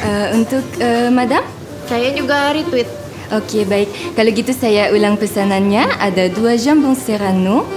Eh, 0.00 0.28
untuk 0.32 0.64
eh, 0.80 1.12
madam? 1.12 1.44
Saya 1.84 2.14
juga 2.16 2.56
retweet. 2.56 2.88
Oke, 3.36 3.68
baik. 3.68 4.16
Kalau 4.16 4.30
gitu 4.32 4.54
saya 4.56 4.88
ulang 4.96 5.20
pesanannya. 5.20 5.92
Ada 6.00 6.32
dua 6.32 6.56
jambon 6.56 6.96
serrano, 6.96 7.68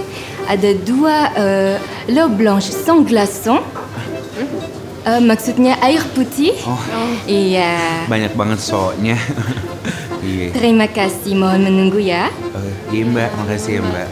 ada 0.48 0.72
dua 0.72 1.16
eh, 1.36 1.76
l'eau 2.08 2.32
blanche 2.32 2.72
sans 2.72 3.04
glaçon. 3.04 3.60
Eh, 5.04 5.20
maksudnya 5.20 5.76
air 5.84 6.00
putih. 6.16 6.56
Oh. 6.64 6.80
Iya. 7.28 8.08
Banyak 8.08 8.32
banget 8.32 8.64
soalnya. 8.64 9.20
iya. 10.24 10.48
Terima 10.48 10.88
kasih. 10.88 11.36
Mohon 11.36 11.68
menunggu 11.68 12.00
ya. 12.00 12.32
Eh, 12.56 12.72
iya 12.88 13.04
Mbak, 13.04 13.30
makasih 13.36 13.72
ya 13.76 13.82
Mbak. 13.84 14.08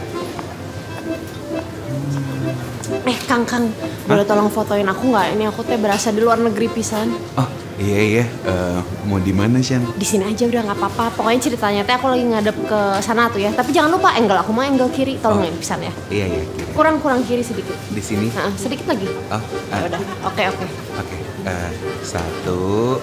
Eh, 3.09 3.17
Kang 3.25 3.43
Kang, 3.49 3.73
boleh 4.05 4.21
tolong 4.21 4.53
fotoin 4.53 4.85
aku 4.85 5.09
nggak? 5.09 5.33
Ini 5.33 5.49
aku 5.49 5.65
teh 5.65 5.81
berasa 5.81 6.13
di 6.13 6.21
luar 6.21 6.37
negeri 6.37 6.69
pisan. 6.69 7.09
Oh, 7.41 7.49
iya 7.77 7.99
iya. 8.01 8.25
Eh, 8.45 8.79
mau 9.05 9.17
di 9.17 9.33
mana 9.33 9.57
Shan? 9.59 9.81
Di 9.93 10.05
sini 10.05 10.25
aja 10.25 10.45
udah 10.45 10.61
nggak 10.63 10.77
apa-apa. 10.77 11.05
Pokoknya 11.17 11.39
ceritanya 11.41 11.81
teh 11.81 11.93
aku 11.93 12.07
lagi 12.09 12.25
ngadep 12.25 12.57
ke 12.65 12.79
sana 13.01 13.29
tuh 13.29 13.41
ya. 13.41 13.49
Tapi 13.49 13.73
jangan 13.73 13.93
lupa 13.93 14.13
angle 14.13 14.39
aku 14.39 14.51
mah 14.53 14.65
angle 14.65 14.89
kiri. 14.89 15.17
Tolong 15.17 15.41
Oh. 15.41 15.45
ya 15.45 15.53
pisan 15.53 15.79
ya. 15.81 15.93
Iya 16.09 16.25
iya. 16.29 16.43
kiri. 16.45 16.71
Kurang 16.73 16.97
kurang 17.01 17.21
kiri 17.23 17.41
sedikit. 17.41 17.73
Di 17.89 18.01
sini. 18.01 18.27
Nah, 18.33 18.53
sedikit 18.53 18.85
lagi. 18.85 19.07
Oh, 19.29 19.41
Ya 19.69 19.75
ah, 19.75 19.79
udah. 19.89 20.01
Oke 20.29 20.43
oke. 20.49 20.65
Oke, 20.93 21.17
eh, 21.45 21.69
satu, 22.05 22.97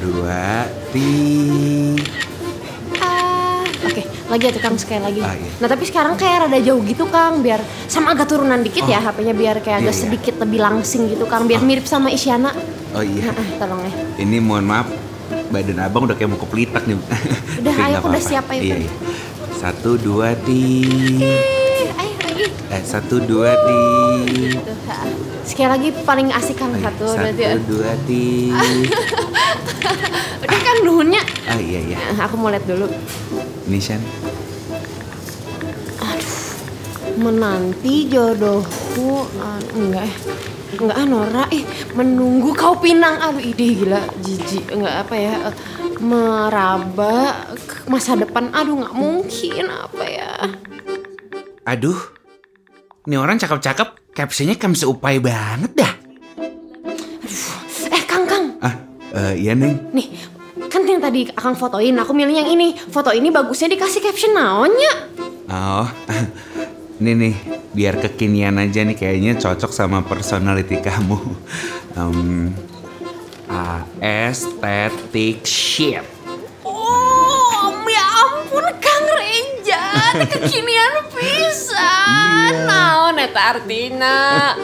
dua, 0.00 0.64
tiga. 0.90 2.25
Ah, 3.96 4.04
oke. 4.04 4.28
Lagi 4.28 4.42
ya 4.42 4.52
tuh 4.52 4.62
Kang 4.62 4.76
sekali 4.76 5.00
lagi. 5.00 5.20
Ah, 5.20 5.32
iya. 5.32 5.48
Nah 5.56 5.66
tapi 5.66 5.84
sekarang 5.84 6.14
kayak 6.14 6.36
rada 6.44 6.58
jauh 6.58 6.80
gitu 6.82 7.04
Kang. 7.06 7.40
Biar 7.40 7.60
sama 7.86 8.12
agak 8.12 8.28
turunan 8.28 8.60
dikit 8.60 8.84
ya 8.84 9.00
HP-nya 9.00 9.32
biar 9.32 9.56
kayak 9.58 9.78
agak 9.80 9.88
Iya, 9.88 9.96
iya. 9.96 10.02
sedikit 10.04 10.34
lebih 10.38 10.60
langsing 10.60 11.08
gitu 11.08 11.24
Kang. 11.24 11.44
Biar 11.44 11.60
mirip 11.60 11.84
sama 11.84 12.08
Isyana. 12.08 12.52
Oh 12.92 13.00
iya. 13.00 13.24
Nah, 13.26 13.34
ah, 13.34 13.48
tolong 13.58 13.80
ya. 13.80 13.92
Ini 14.18 14.36
mohon 14.38 14.64
maaf, 14.64 14.88
badan 15.48 15.78
abang 15.78 16.04
udah 16.04 16.14
kayak 16.14 16.30
mau 16.30 16.40
kepelitak 16.40 16.84
nih. 16.84 16.96
Udah, 17.58 17.74
ayo, 17.86 17.96
udah 18.02 18.22
siap, 18.22 18.44
ayo, 18.50 18.60
Iya, 18.62 18.76
iya. 18.82 18.90
Satu, 19.52 19.96
dua, 19.96 20.36
tiga. 20.38 21.24
Eh, 21.24 21.88
ayo 21.94 22.14
lagi. 22.20 22.44
Eh, 22.68 22.82
satu, 22.84 23.16
dua, 23.18 23.56
tiga. 23.56 24.60
Ah. 24.86 25.08
Sekali 25.42 25.68
lagi 25.70 25.88
paling 26.02 26.28
asik 26.30 26.56
Kang 26.56 26.72
satu, 26.74 27.06
dua, 27.06 27.16
Satu, 27.16 27.32
tiga. 27.32 27.56
dua, 27.64 27.90
tiga. 28.04 28.60
Udah 30.46 30.60
kan 30.60 30.76
nuhunnya. 30.82 31.22
Ah 31.44 31.56
iya 31.56 31.80
iya. 31.82 31.96
Nah, 32.12 32.26
aku 32.26 32.36
mau 32.36 32.48
lihat 32.48 32.64
dulu. 32.64 32.86
Ini 33.66 33.78
Shan. 33.78 34.02
Menanti 37.16 38.12
jodohku 38.12 39.24
ah, 39.40 39.56
enggak 39.72 40.04
eh 40.04 40.16
enggak 40.76 40.96
ah 40.96 41.06
Nora 41.08 41.44
eh 41.48 41.64
menunggu 41.96 42.52
kau 42.52 42.76
pinang 42.76 43.16
aduh 43.16 43.40
ide 43.40 43.72
gila 43.72 44.04
jijik 44.20 44.68
enggak 44.68 44.94
apa 45.00 45.14
ya 45.16 45.36
meraba 45.96 47.48
masa 47.88 48.20
depan 48.20 48.52
aduh 48.52 48.84
nggak 48.84 48.94
mungkin 48.94 49.64
apa 49.66 50.04
ya 50.04 50.32
Aduh, 51.66 51.98
ini 53.10 53.18
orang 53.18 53.42
cakep-cakep, 53.42 54.14
captionnya 54.14 54.54
kamu 54.54 54.78
seupai 54.78 55.18
banget 55.18 55.74
dah. 55.74 55.92
eh 57.90 58.02
Kang 58.06 58.22
Kang 58.22 58.54
Ah, 58.62 58.70
eh, 59.10 59.34
iya 59.34 59.50
Neng. 59.50 59.74
nih 59.90 60.06
kan 60.06 60.15
tadi 61.06 61.30
akang 61.30 61.54
fotoin 61.54 61.94
aku 62.02 62.10
milih 62.10 62.34
yang 62.34 62.50
ini 62.50 62.74
foto 62.74 63.14
ini 63.14 63.30
bagusnya 63.30 63.70
dikasih 63.70 64.02
caption 64.02 64.34
naonnya 64.34 65.14
Oh, 65.46 65.86
ini 66.98 67.14
nih, 67.14 67.34
biar 67.70 68.02
kekinian 68.02 68.58
aja 68.58 68.82
nih 68.82 68.98
kayaknya 68.98 69.38
cocok 69.38 69.70
sama 69.70 70.02
personality 70.02 70.82
kamu. 70.82 71.18
Um, 71.96 72.52
aesthetic 74.04 75.48
shit. 75.48 76.04
oh 76.60 77.72
ya 77.88 78.04
ampun 78.20 78.66
Kang 78.84 79.06
Reja 79.16 80.12
kekinian 80.28 80.94
pisan 81.14 82.52
naon 82.68 83.05
eta 83.18 83.40
artina 83.52 84.16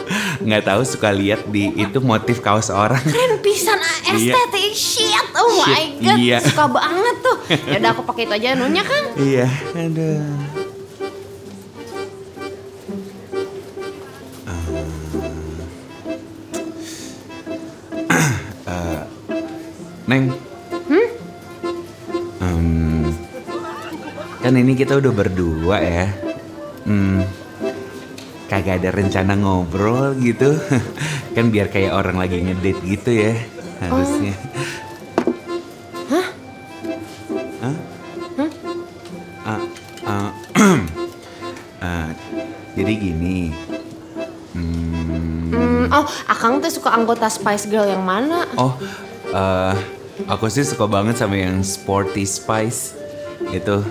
Nggak 0.45 0.63
tahu 0.65 0.81
suka 0.83 1.09
lihat 1.09 1.47
di 1.47 1.71
itu 1.73 1.97
motif 1.99 2.39
kaos 2.39 2.67
orang. 2.67 2.99
keren 3.05 3.39
pisan 3.39 3.79
ah, 3.79 3.97
Iya. 4.13 4.35
aesthetic 4.35 4.73
shit 4.73 5.25
oh 5.33 5.49
my 5.57 5.71
Shit, 5.71 5.89
god 6.03 6.17
iya. 6.19 6.37
suka 6.39 6.65
banget 6.67 7.15
tuh 7.19 7.37
ya 7.65 7.77
udah 7.79 7.91
aku 7.91 8.01
pakai 8.03 8.23
itu 8.27 8.33
aja 8.35 8.49
nunya 8.53 8.83
kan 8.83 9.03
iya, 9.15 9.47
aduh. 9.73 10.21
Eh, 18.63 18.99
Neng. 20.07 20.23
Hmm, 22.43 23.07
kan 24.39 24.53
ini 24.53 24.75
kita 24.75 24.99
udah 24.99 25.11
berdua 25.11 25.77
ya. 25.79 26.07
Hmm, 26.83 27.23
kagak 28.53 28.85
ada 28.85 28.93
rencana 28.93 29.33
ngobrol 29.33 30.13
gitu. 30.21 30.53
kan 31.35 31.49
biar 31.49 31.73
kayak 31.73 31.97
orang 31.97 32.21
lagi 32.21 32.37
ngedate 32.37 32.85
gitu 32.85 33.09
ya 33.09 33.33
harusnya. 33.81 34.33
Hah? 36.05 36.27
Hah? 37.65 37.75
Ah, 39.43 39.59
ah, 40.05 40.29
ah, 41.83 42.07
jadi 42.77 42.93
gini. 42.93 43.49
Hmm, 44.53 45.49
Hmm, 45.49 45.85
oh 45.89 46.05
akang 46.25 46.61
tuh 46.61 46.69
suka 46.69 46.93
anggota 46.93 47.25
Spice 47.25 47.65
Girl 47.65 47.85
yang 47.85 48.01
mana 48.01 48.45
Oh, 48.53 48.73
eh, 49.29 49.73
aku 50.25 50.45
sih 50.47 50.61
suka 50.61 50.85
banget 50.85 51.17
sama 51.17 51.35
yang 51.35 51.65
sporty 51.65 52.23
spice. 52.23 52.93
Itu 53.49 53.81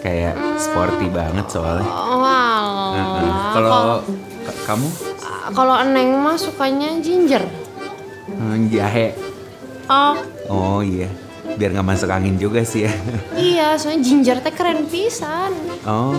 kayak 0.00 0.34
sporty 0.56 1.06
banget 1.08 1.46
soalnya. 1.50 1.84
oh 1.84 2.23
Heeh. 2.94 3.32
Kalau 3.52 4.04
ka- 4.40 4.58
kamu 4.64 4.88
kalau 5.50 5.74
Neng 5.84 6.16
mah 6.16 6.36
sukanya 6.36 6.94
ginger 6.98 7.44
Hmm, 8.26 8.66
jahe. 8.66 9.12
oh 9.86 10.16
Oh 10.46 10.80
iya, 10.80 11.06
biar 11.54 11.70
nggak 11.70 11.84
masuk 11.86 12.08
angin 12.08 12.34
juga 12.34 12.62
sih 12.62 12.84
ya. 12.84 12.92
iya 13.36 13.68
soalnya 13.74 14.00
ginger 14.00 14.36
teh 14.38 14.50
keren 14.50 14.84
pisan 14.84 15.52
Oh, 15.82 16.16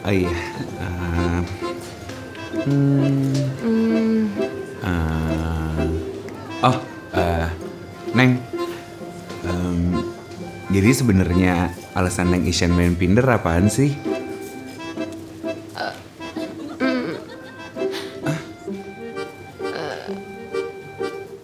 oh 0.00 0.12
iya. 0.12 0.32
Eh, 0.80 1.40
hmm, 2.62 3.32
hmm, 3.60 4.20
eh, 4.80 5.84
oh, 6.62 6.76
eh, 7.12 7.48
Neng. 8.10 8.40
Em, 9.42 9.80
jadi 10.68 10.90
sebenarnya 10.90 11.54
alasan 11.92 12.28
Neng 12.28 12.44
Isyan 12.44 12.72
main 12.72 12.92
Pinder 12.92 13.24
apaan 13.24 13.68
sih? 13.68 13.92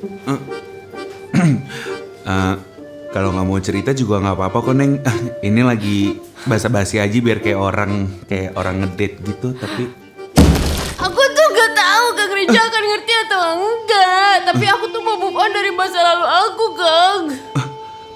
Eh, 2.27 2.55
kalau 3.15 3.31
nggak 3.31 3.47
mau 3.47 3.63
cerita 3.63 3.95
juga 3.95 4.19
nggak 4.19 4.35
apa-apa 4.35 4.59
kok 4.59 4.75
Neng. 4.75 4.99
Ini 5.47 5.63
lagi 5.63 6.19
basa-basi 6.43 6.99
aja 6.99 7.15
biar 7.15 7.39
kayak 7.39 7.55
orang 7.55 8.11
kayak 8.27 8.51
orang 8.59 8.83
ngedate 8.83 9.23
gitu. 9.23 9.55
Tapi 9.55 9.87
Aku 10.97 11.23
tuh 11.23 11.47
gak 11.55 11.73
tahu 11.77 12.07
Kang 12.19 12.33
Reja 12.35 12.61
akan 12.67 12.83
ngerti 12.83 13.13
atau 13.29 13.41
enggak 13.61 14.35
Tapi 14.49 14.65
aku 14.65 14.85
tuh 14.89 15.03
mau 15.05 15.15
move 15.21 15.37
on 15.37 15.51
dari 15.53 15.71
masa 15.71 16.01
lalu 16.03 16.25
aku 16.25 16.65
Kang 16.75 17.23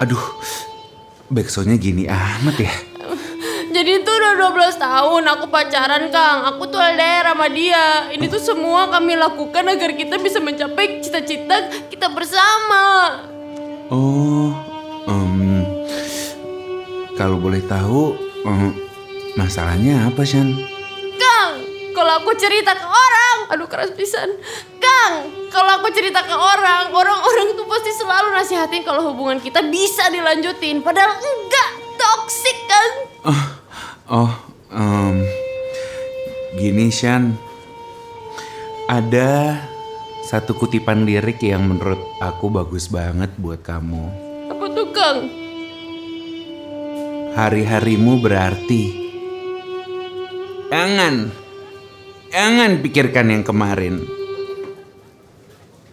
aduh 0.00 0.24
backsoundnya 1.28 1.76
gini 1.76 2.08
amat 2.08 2.56
ya? 2.56 2.72
Jadi 4.40 4.48
itu 4.48 4.56
udah 4.56 4.72
12 4.72 4.80
tahun 4.80 5.22
aku 5.36 5.44
pacaran 5.52 6.04
Kang. 6.08 6.38
Aku 6.48 6.64
tuh 6.72 6.80
LDR 6.80 7.28
sama 7.28 7.52
dia. 7.52 8.08
Ini 8.08 8.24
tuh 8.24 8.40
semua 8.40 8.88
kami 8.88 9.12
lakukan 9.12 9.68
agar 9.68 9.92
kita 9.92 10.16
bisa 10.16 10.40
mencapai 10.40 11.04
cita-cita 11.04 11.68
kita 11.92 12.08
bersama. 12.08 13.20
Oh, 13.92 14.56
em, 15.04 15.60
kalau 17.20 17.36
boleh 17.36 17.60
tahu, 17.68 18.16
em, 18.48 18.72
masalahnya 19.36 20.08
apa, 20.08 20.24
Shan? 20.24 20.56
Kang, 21.20 21.60
kalau 21.92 22.24
aku 22.24 22.32
cerita 22.40 22.72
ke 22.72 22.86
orang, 22.88 23.36
aduh 23.52 23.68
keras 23.68 23.92
pisan. 23.92 24.40
Kang, 24.80 25.28
kalau 25.52 25.84
aku 25.84 25.92
cerita 25.92 26.24
ke 26.24 26.32
orang, 26.32 26.88
orang-orang 26.96 27.52
tuh 27.60 27.68
pasti 27.68 27.92
selalu 27.92 28.32
nasihatin 28.32 28.88
kalau 28.88 29.12
hubungan 29.12 29.36
kita 29.36 29.60
bisa 29.68 30.08
dilanjutin. 30.08 30.80
Padahal 30.80 31.12
enggak, 31.12 31.68
toksik 32.00 32.58
kan? 32.64 32.90
Oh, 33.28 33.49
oh, 34.10 34.34
em, 34.74 35.22
gini, 36.58 36.90
Shan. 36.90 37.38
Ada 38.90 39.54
satu 40.26 40.58
kutipan 40.58 41.06
lirik 41.06 41.38
yang 41.46 41.62
menurut 41.70 42.02
aku 42.18 42.50
bagus 42.50 42.90
banget 42.90 43.30
buat 43.38 43.62
kamu. 43.62 44.04
Apa 44.50 44.66
tuh 44.74 44.88
Kang? 44.90 45.18
Hari-harimu 47.38 48.18
berarti. 48.18 48.98
Jangan, 50.70 51.30
jangan 52.34 52.70
pikirkan 52.82 53.26
yang 53.30 53.42
kemarin. 53.46 54.02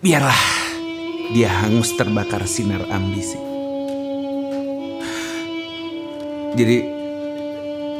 Biarlah 0.01 0.43
dia 1.33 1.49
hangus 1.49 1.93
terbakar 1.93 2.45
sinar 2.49 2.81
ambisi. 2.89 3.37
Jadi, 6.57 6.96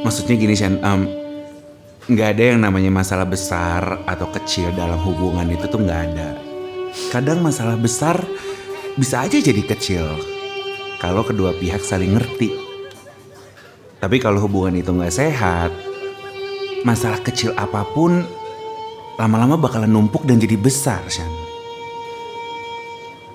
maksudnya 0.02 0.34
gini 0.38 0.54
Shan, 0.54 0.78
em, 0.78 1.00
nggak 2.08 2.28
ada 2.36 2.42
yang 2.54 2.60
namanya 2.64 2.88
masalah 2.88 3.28
besar 3.28 4.00
atau 4.08 4.26
kecil 4.32 4.72
dalam 4.72 4.96
hubungan 5.02 5.44
itu 5.52 5.68
tuh 5.68 5.80
nggak 5.82 6.00
ada. 6.12 6.28
Kadang 7.12 7.44
masalah 7.44 7.76
besar 7.76 8.16
bisa 8.96 9.22
aja 9.22 9.38
jadi 9.38 9.62
kecil 9.62 10.06
kalau 10.98 11.22
kedua 11.22 11.54
pihak 11.54 11.84
saling 11.84 12.16
ngerti. 12.16 12.50
Tapi 13.98 14.16
kalau 14.22 14.40
hubungan 14.46 14.78
itu 14.78 14.94
nggak 14.94 15.14
sehat, 15.14 15.70
masalah 16.86 17.18
kecil 17.20 17.50
apa 17.58 17.82
pun 17.92 18.22
lama-lama 19.18 19.58
bakalan 19.58 19.90
numpuk 19.90 20.22
dan 20.22 20.38
jadi 20.38 20.54
besar, 20.54 21.02
Shan. 21.10 21.28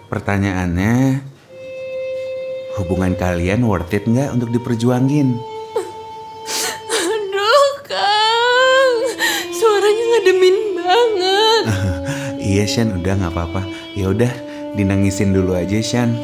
Pertanyaannya, 0.07 1.19
hubungan 2.79 3.13
kalian 3.19 3.67
worth 3.67 3.91
it 3.91 4.07
nggak 4.07 4.31
untuk 4.31 4.49
diperjuangin? 4.55 5.52
Iya, 12.53 12.69
Shan, 12.69 12.93
udah 12.93 13.13
nggak 13.17 13.33
apa-apa. 13.33 13.61
Ya 13.97 14.13
udah, 14.13 14.29
dinangisin 14.73 15.33
dulu 15.33 15.57
aja, 15.57 15.77
Shan. 15.81 16.13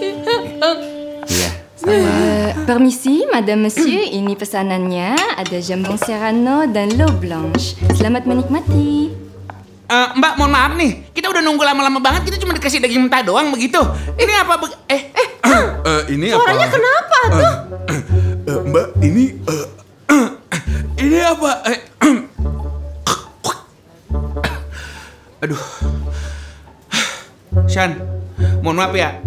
Iya, 1.30 1.52
sama. 1.78 1.94
Euh, 1.94 2.50
permisi, 2.66 3.22
Madame 3.30 3.70
Monsieur, 3.70 4.02
ini 4.18 4.34
pesanannya 4.34 5.14
ada 5.38 5.58
jambon 5.62 5.94
serrano 5.94 6.66
dan 6.66 6.90
l'eau 6.98 7.14
blanche. 7.14 7.78
Selamat 7.94 8.26
menikmati. 8.26 9.14
Eh, 9.90 10.10
mbak, 10.18 10.38
mohon 10.38 10.50
maaf 10.50 10.74
nih. 10.74 11.06
Kita 11.14 11.30
udah 11.30 11.42
nunggu 11.42 11.62
lama-lama 11.62 12.02
banget. 12.02 12.30
Kita 12.30 12.42
cuma 12.42 12.54
dikasih 12.54 12.82
daging 12.82 13.06
mentah 13.06 13.22
doang 13.22 13.54
begitu. 13.54 13.78
Ini 14.18 14.34
apa? 14.42 14.58
be- 14.58 14.82
eh, 14.90 15.02
eh, 15.14 15.30
eh, 15.86 16.02
ini 16.14 16.34
Suaranya 16.34 16.66
apa? 16.66 16.74
kenapa 16.74 17.20
tuh? 17.30 17.54
Eh, 18.50 18.60
mbak, 18.66 18.86
ini 19.02 19.24
eh, 19.46 19.66
ini 20.98 21.18
apa? 21.22 21.52
Eh, 21.70 21.80
Aduh. 25.40 25.89
Shan, 27.80 27.96
mohon 28.60 28.76
maaf 28.76 28.92
ya. 28.92 29.24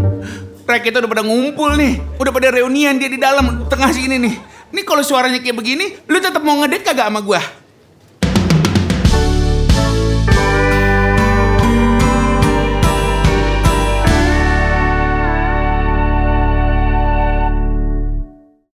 Mereka 0.68 0.84
kita 0.84 1.00
udah 1.00 1.08
pada 1.08 1.24
ngumpul 1.24 1.72
nih. 1.72 2.04
Udah 2.20 2.28
pada 2.36 2.52
reunian 2.52 3.00
dia 3.00 3.08
di 3.08 3.16
dalam 3.16 3.64
tengah 3.64 3.88
sini 3.88 4.20
nih. 4.20 4.34
Ini 4.76 4.80
kalau 4.84 5.00
suaranya 5.00 5.40
kayak 5.40 5.56
begini, 5.56 5.96
lu 6.04 6.20
tetap 6.20 6.44
mau 6.44 6.60
ngedate 6.60 6.84
kagak 6.84 7.08
sama 7.08 7.24
gua? 7.24 7.40